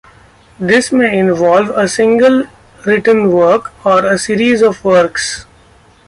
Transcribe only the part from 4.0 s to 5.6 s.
a series of works.